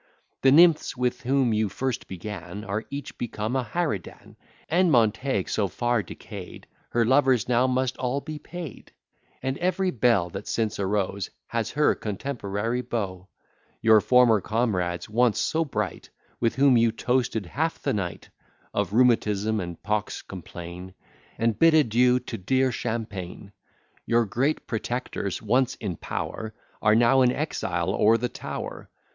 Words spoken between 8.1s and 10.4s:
be paid; And every belle